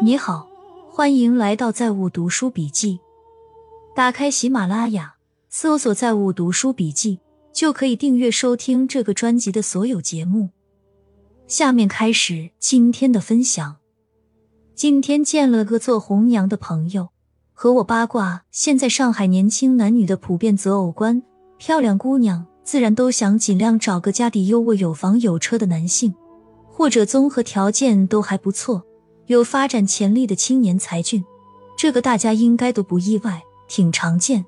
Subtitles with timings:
[0.00, 0.48] 你好，
[0.88, 3.00] 欢迎来到在物读书笔记。
[3.96, 5.16] 打开喜马拉雅，
[5.48, 7.18] 搜索“在物读书笔记”，
[7.52, 10.50] 就可以订阅收听这个专辑的所有节目。
[11.48, 13.76] 下面开始今天的分享。
[14.72, 17.08] 今天见了个做红娘的朋友，
[17.52, 21.20] 和我八卦现在上海年轻男女的普遍择偶观：
[21.58, 26.14] 漂亮姑娘自然都想尽量找个家底优渥、有房有车的男性，
[26.68, 28.84] 或者综合条件都还不错。
[29.28, 31.24] 有发展潜力的青年才俊，
[31.76, 34.44] 这个大家应该都不意外，挺常见。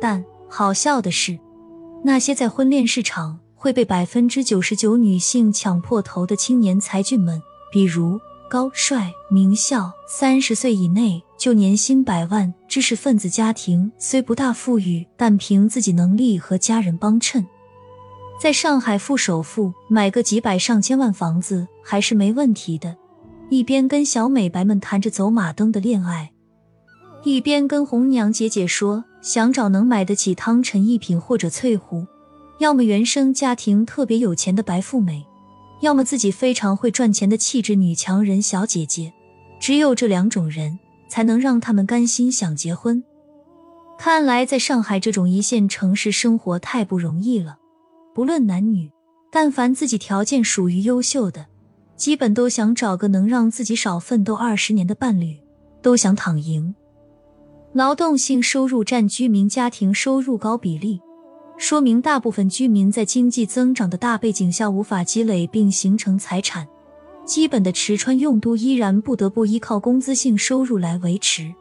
[0.00, 1.38] 但好笑的是，
[2.04, 17.46] 那些在婚恋市场会被百分之九十九女性抢破头的青年才俊们，比如高帅、名校、三十岁以内就年薪百万、知识分子家庭，虽不大富裕，但凭自己能力和家人帮衬，
[18.40, 22.96] 在上海付首付买个几百上千万房子还是没问题的。
[23.48, 26.32] 一边跟小美白们谈着走马灯的恋爱，
[27.22, 32.04] 一边跟红娘姐姐说想找能买得起汤臣一品或者翠湖，
[32.58, 35.24] 要么原生家庭特别有钱的白富美，
[35.80, 39.12] 要么自己非常会赚钱的气质女强人小姐姐。
[39.60, 43.02] 只有这两种人才能让他们甘心想结婚。
[43.96, 47.58] 看来在上海这种一线城市生活太不容易了，
[48.12, 48.90] 不论男女，
[49.30, 51.46] 但凡自己条件属于优秀的。
[51.96, 55.38] 基本都想找个能让自己少奋斗二十年的伴侣，
[55.80, 56.74] 都想躺赢。
[57.72, 61.00] 劳动性收入占居民家庭收入高比例，
[61.56, 66.66] 说明大部分居民在经济增长的大背景下无法积累并形成财产，
[67.24, 71.52] 基本的吃穿用度依然不得不依靠工资性收入来维持。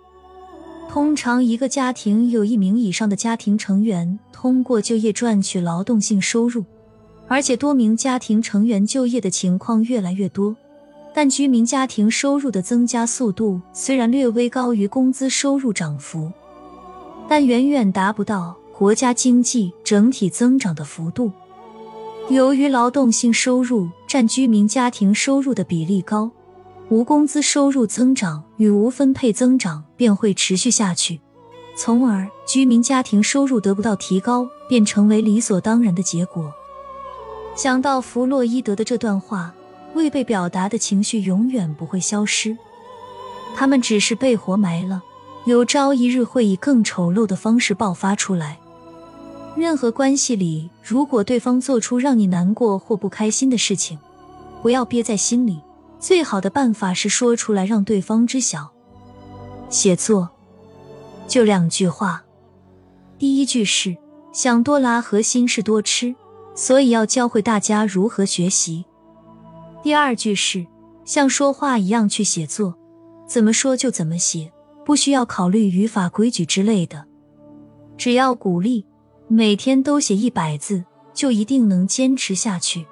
[0.90, 6.64] 通常一个家庭有一名以上的家庭成员通过就业赚取劳动性收入。
[7.28, 10.56] 而且多名家庭成员就业的情况越来越多，
[11.14, 16.32] 但居民家庭收入的增加速度虽然略微高于工资收入涨幅，
[17.28, 21.32] 但远远达不到国家经济整体增长的幅度。
[22.30, 26.30] 由于劳动性收入占居民家庭收入的比例高，
[26.90, 31.20] 无工资收入增长与无分配增长便会持续下去，
[31.76, 36.52] 从而居民家庭收入得不到提高，便成为理所当然的结果。
[37.56, 39.54] 想到弗洛伊德的这段话，
[39.94, 42.58] 未被表达的情绪永远不会消失，
[43.56, 45.02] 他们只是被活埋了，
[45.46, 48.60] 有朝一日会以更丑陋的方式爆发出来。
[49.56, 53.98] 任何关系里，如果对方做出让你难过或不开心的事情，
[54.62, 55.62] 不要憋在心里，
[55.98, 58.72] 最好的办法是说出来，让对方知晓。
[59.70, 60.30] 写作
[61.26, 62.26] 就两句话，
[63.18, 63.96] 第一句是
[64.34, 66.14] 想多拉核心是多吃。
[66.56, 68.86] 所以要教会大家如何学习。
[69.84, 70.66] 第二句是
[71.04, 72.74] 像说话一样去写作，
[73.28, 74.52] 怎么说就怎么写，
[74.84, 77.06] 不需要考虑语法规矩之类的。
[77.98, 78.86] 只要鼓励，
[79.28, 80.84] 每天都写一百字，
[81.14, 82.88] 就一定能坚持下去。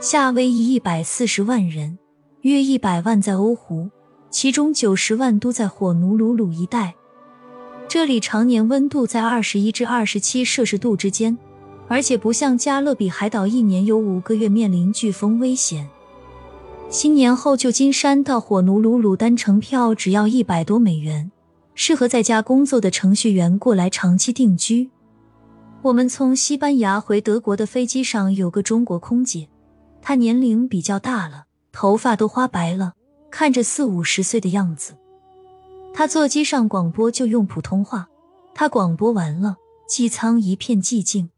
[0.00, 1.98] 夏威夷一百四十万人，
[2.42, 3.90] 约一百万在欧湖，
[4.30, 6.94] 其中九十万都在火奴鲁鲁一带，
[7.86, 11.36] 这里常年温度在二十一至二十七摄氏度之间。
[11.90, 15.90] 而且不像加勒比海岛，一年有五个月面临飓风危险。
[16.88, 21.32] 新年后，旧金山到火奴鲁鲁单程票只要一百多美元，
[21.74, 24.88] 适合在家工作的程序员过来长期定居。
[25.82, 29.48] 我们从西班牙回德国的飞机上有个中国空姐，
[30.00, 32.92] 她年龄比较大了，头发都花白了，
[33.32, 34.94] 看着四五十岁的样子。
[35.92, 38.06] 她座机上广播就用普通话，
[38.54, 39.56] 她广播完了，
[39.88, 41.30] 机舱一片寂静。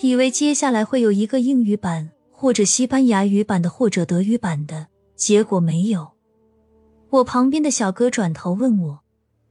[0.00, 4.86] 以为接下来会有一个英语版，或者西班牙语版的，或者德语版的，
[5.16, 6.12] 结果没有。
[7.10, 9.00] 我旁边的小哥转头问我：“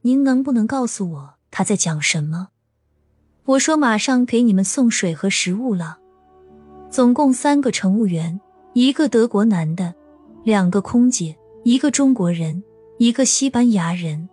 [0.02, 2.48] 您能不能告诉我他在讲什么？”
[3.44, 5.98] 我说：“马上给你们送水和食物了。”
[6.88, 8.40] 总共三个乘务员，
[8.72, 9.94] 一个德国男的，
[10.44, 12.62] 两个空姐，一个中国人，
[12.96, 14.26] 一个西班牙人。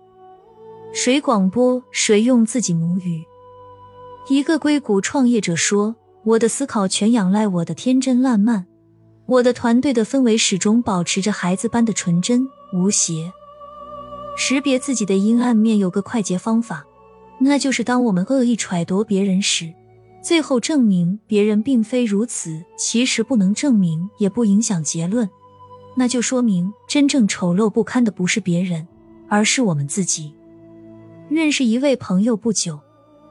[0.94, 3.22] 谁广播，谁用自己母语。
[4.30, 5.94] 一个硅谷创业者说。
[6.25, 8.66] 我的思考全仰赖我的天真烂漫，
[9.27, 13.31] 我的团队的氛围始终保持着孩子般的纯真无邪。
[14.36, 16.83] 识别自己的阴暗面有个快捷方法，
[17.39, 19.72] 那就是当我们恶意揣度别人时，
[20.24, 25.30] 最后证明别人并非如此，其实不能证明，也不影响结论，
[25.95, 28.88] 那就说明真正丑陋不堪的不是别人，
[29.30, 30.33] 而是我们自己。
[31.30, 32.80] 认识一位朋友不久，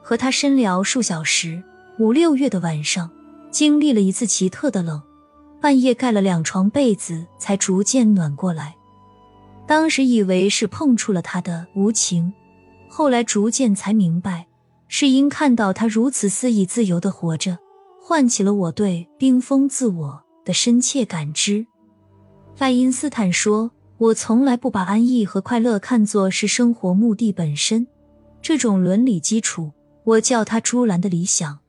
[0.01, 1.61] 和他深聊数小时。
[1.97, 3.09] 五六月的晚上，
[3.51, 5.01] 经历了一次奇特的冷，
[5.61, 8.75] 半夜盖了两床被子，才逐渐暖过来。
[9.65, 12.33] 当时以为是碰触了他的无情，
[12.89, 14.45] 后来逐渐才明白，
[14.89, 17.57] 是因看到他如此肆意自由的活着，
[18.01, 21.65] 唤起了我对冰封自我的深切感知。
[22.57, 27.87] 爱因斯坦说：“我从来不把安逸和快乐看作是生活目的本身，
[28.41, 29.71] 这种伦理基础，
[30.03, 31.59] 我叫它‘朱兰的理想’。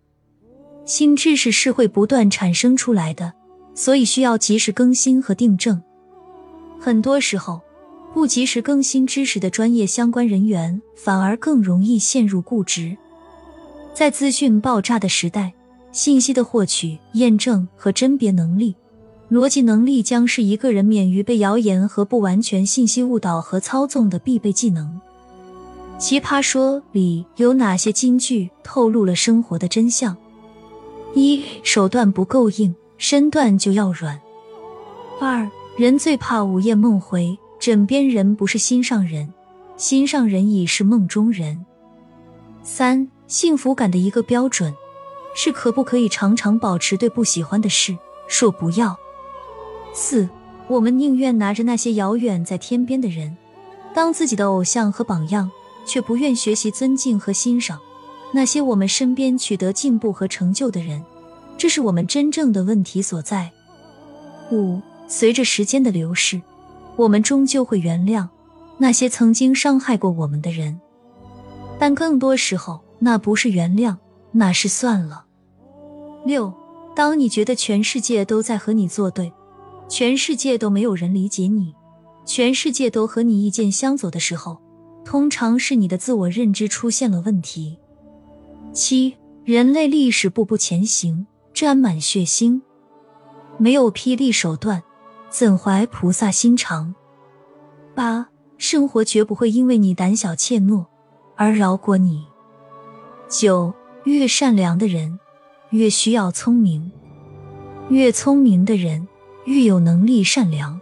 [0.86, 3.34] 新知识是会不断产生出来的，
[3.74, 5.82] 所以需要及时更新和订正。
[6.80, 7.60] 很多时候。”
[8.14, 12.96] 不及时更新知识的专业相关人员，反而更容易陷入固执。
[13.92, 15.52] 在资讯爆炸的时代，
[15.92, 18.74] 信息的获取、验证和甄别能力、
[19.30, 24.98] 逻辑能力将是一个人免于被谣言和不完全信息误导和操纵的必备技能。
[25.98, 30.16] 奇葩说里有哪些金句透露了生活的真相？
[31.16, 34.20] 一手段不够硬，身段就要软。
[35.18, 37.36] 二人最怕午夜梦回。
[37.58, 39.32] 枕边人不是心上人，
[39.78, 41.64] 心上人已是梦中人。
[42.62, 44.72] 三、幸福感的一个标准
[45.34, 47.96] 是可不可以常常保持对不喜欢的事
[48.28, 48.94] 说不要。
[49.94, 50.28] 四、
[50.68, 53.34] 我们宁愿拿着那些遥远在天边的人
[53.94, 55.50] 当自己的偶像和榜样，
[55.86, 57.80] 却不愿学习尊敬和欣赏
[58.32, 61.02] 那些我们身边取得进步和成就的人。
[61.58, 63.50] 这是我们真正的问题所在。
[64.52, 66.40] 五、随着时间的流逝。
[66.96, 68.26] 我们终究会原谅
[68.78, 70.80] 那些曾经伤害过我们的人，
[71.78, 73.94] 但更多时候，那不是原谅，
[74.32, 75.26] 那是算了。
[76.24, 76.50] 六，
[76.94, 79.30] 当你觉得全世界都在和你作对，
[79.90, 81.74] 全世界都没有人理解你，
[82.24, 84.58] 全世界都和你意见相左的时候，
[85.04, 87.78] 通常是你的自我认知出现了问题。
[88.76, 92.60] 七，人类历史步步前行，沾满血腥，
[93.56, 94.82] 没有霹雳手段。
[95.30, 96.94] 怎怀菩萨心肠？
[97.94, 98.28] 八，
[98.58, 100.84] 生活绝不会因为你胆小怯懦
[101.36, 102.26] 而饶过你。
[103.30, 103.72] 九，
[104.04, 105.18] 越善良的人
[105.70, 106.92] 越需要聪明，
[107.88, 109.08] 越聪明的人
[109.46, 110.78] 越有能力善良。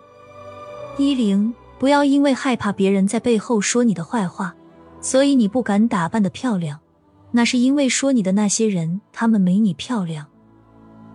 [0.99, 4.57] 一零，不要因为害怕别人在背后说你的坏话，
[5.01, 6.81] 所以你不敢打扮的漂亮，
[7.37, 10.29] 那是因为说你的那些人，他们没你漂亮。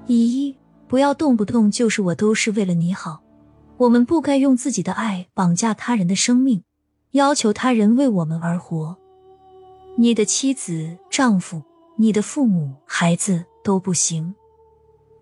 [0.06, 0.54] 一，
[0.86, 3.22] 不要动不动就是我都是为了你好。
[3.78, 6.64] 我们不该用自己的爱绑架他人的生命，
[7.12, 8.98] 要求他人为我们而活。
[9.98, 11.64] 你的妻子、丈夫、
[11.96, 14.36] 你的父母、孩子都不行。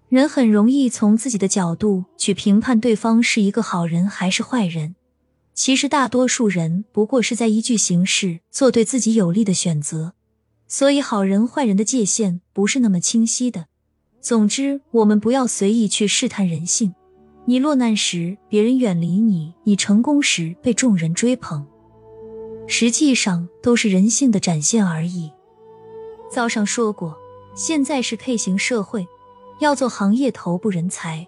[0.09, 4.95] 人很容易从自己的角度去评判对方是一个好人还是坏人，
[5.53, 10.13] 其实大多数人不过是在依据形势做对自己有利的选择，
[10.67, 13.67] 所以好人坏人的界限不是那么清晰的。
[14.19, 16.93] 总之，我们不要随意去试探人性。
[17.45, 21.65] 你落难时，别人远离你；你成功时，被众人追捧。
[22.67, 25.31] 实际上都是人性的展现而已。
[26.29, 27.15] 早上说过，
[27.55, 29.07] 现在是 K 型社会，
[29.61, 31.25] 要做行业头部人才。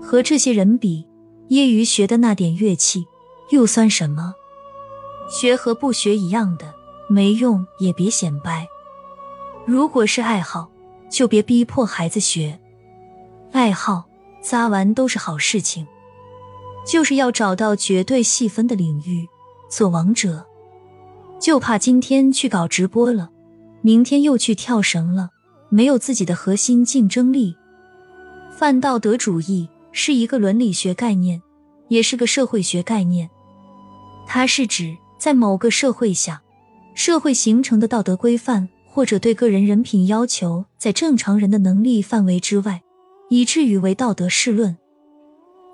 [0.00, 1.06] 和这些人比，
[1.46, 3.06] 业余学的那点乐器
[3.50, 4.34] 又算什么？
[5.30, 6.74] 学和不学一样的，
[7.08, 8.66] 没用也别显摆。
[9.64, 10.70] 如果是爱好，
[11.10, 12.58] 就别逼迫孩子学
[13.52, 14.04] 爱好。
[14.44, 15.86] 撒完都是好事情，
[16.84, 19.28] 就是要找到绝对细分的领域
[19.70, 20.44] 做王者。
[21.38, 23.30] 就怕今天去搞直播了，
[23.82, 25.30] 明天又去跳绳了，
[25.68, 27.56] 没有自己的核心竞争力。
[28.50, 31.40] 泛道德主义是一个伦理学概念，
[31.86, 33.30] 也是个社会学概念。
[34.26, 36.41] 它是指在某个社会下，
[36.94, 42.82] 社会形成的道德规范或者对个人人品要求，在正常人的能力范围之外。
[43.28, 44.76] 以至于为道德试论，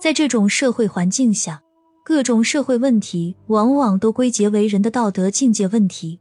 [0.01, 1.61] 在这种社会环境下，
[2.05, 6.21] 各种社会问题往往都归结为人的道德境界问题，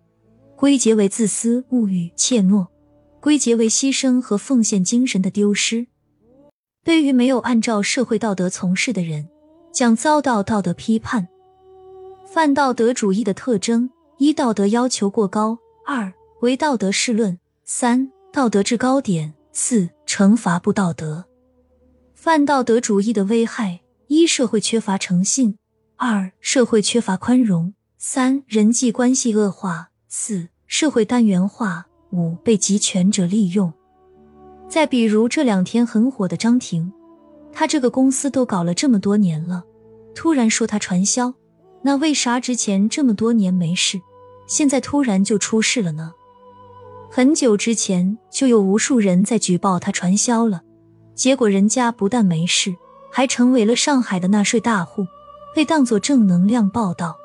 [0.55, 2.65] 归结为自私、物欲、怯懦，
[3.19, 5.85] 归结为牺牲和奉献精神的丢失。
[6.83, 9.29] 对于没有按照社会道德从事的人，
[9.71, 11.27] 将遭到道德批判。
[12.25, 21.25] 泛道德主义的特征：一、道德要求过高；二、为道德试论；三、道德制高点；四、惩罚不道德。
[22.15, 25.53] 泛道德主义的危害：一、社会缺乏诚信；
[25.97, 33.71] 二、社会缺乏宽容；三、人际关系恶化；四、社会单元化；五、被集权者利用。
[34.67, 36.91] 再比如这两天很火的张婷，
[37.53, 39.63] 他这个公司都搞了这么多年了，
[40.15, 41.33] 突然说他传销，
[41.83, 44.01] 那为啥之前这么多年没事，
[44.47, 46.13] 现在突然就出事了呢？
[47.11, 50.61] 很久之前就有无数人在举报他传销了。
[51.13, 52.75] 结果人家不但没事，
[53.11, 55.05] 还成为了上海的纳税大户，
[55.55, 57.17] 被当作正能量报道。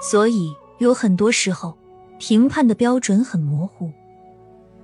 [0.00, 1.76] 所以有很多时候，
[2.18, 3.90] 评判的标准很模糊。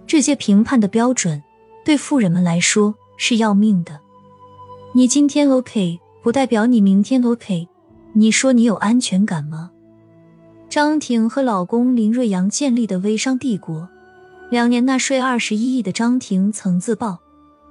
[0.07, 1.43] 这些评判的标准
[1.85, 4.01] 对富人们来说是要命的。
[4.95, 7.69] 你今天 OK，不代表你明天 OK。
[8.15, 9.73] 你说你有安全感吗？
[10.77, 13.89] 张婷和老公林瑞阳建立的微商帝国，
[14.51, 17.19] 两年纳税二十一亿的张婷曾自曝，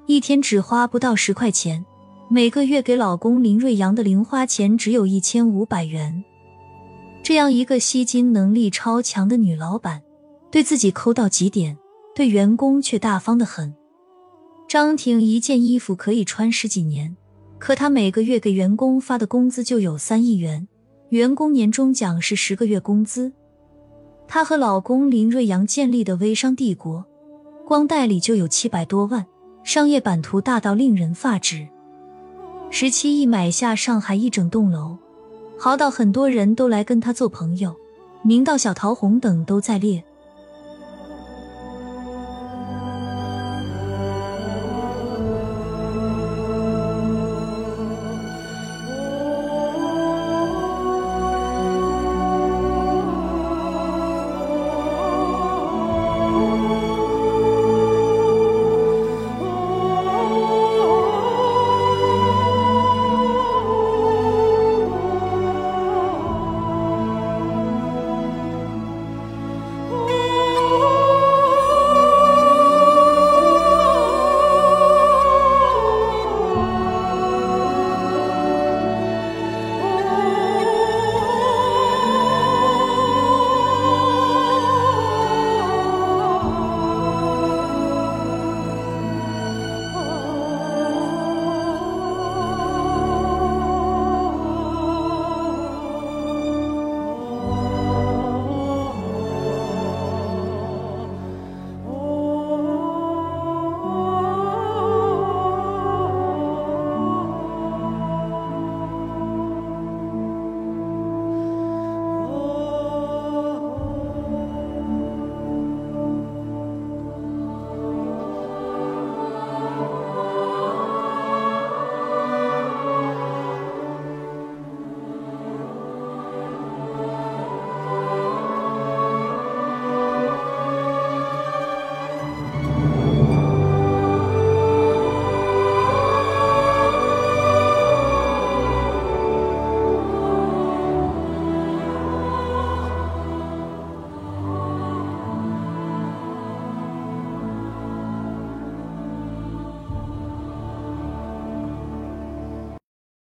[0.08, 1.86] 一天只花不到十块钱，
[2.32, 6.24] 每个月给老公林瑞阳的零花钱只有一千五百元。
[7.22, 10.02] 这样一个吸金能力超强的女老板，
[10.50, 11.78] 对自己抠到极点，
[12.16, 13.76] 对员工却大方的很。
[14.68, 17.16] 张婷一件衣服可以穿十几年，
[17.60, 20.68] 可她每个月给员工发的工资就有三亿元。
[21.10, 23.32] 员工年终奖是十个月工资。
[24.28, 27.06] 她和老公林瑞阳建立的微商帝国，
[27.66, 29.26] 光代理就有七百多万，
[29.64, 31.68] 商业版图大到令人发指。
[32.72, 34.98] 十七亿买下上海一整栋楼，
[35.58, 37.76] 豪到很多人都来跟他做朋友，
[38.24, 40.04] 明道小桃红等都在列。